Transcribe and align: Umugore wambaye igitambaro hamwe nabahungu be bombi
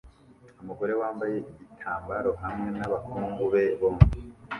Umugore 0.61 0.93
wambaye 1.01 1.35
igitambaro 1.51 2.31
hamwe 2.41 2.67
nabahungu 2.77 3.41
be 3.53 3.63
bombi 3.79 4.17